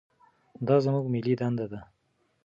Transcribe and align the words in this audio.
دا 0.67 0.75
زموږ 0.85 1.05
ملي 1.13 1.33
دنده 1.39 1.65
ده. 1.71 1.81